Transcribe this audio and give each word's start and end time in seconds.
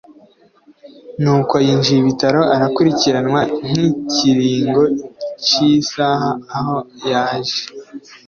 Nuko 1.21 1.55
yinjiye 1.65 1.99
ibitaro…Arakurikiranwa 2.01 3.41
nkikiringo 3.67 4.83
cisaha 5.45 6.29
aho 6.57 6.77
yaje 7.09 7.59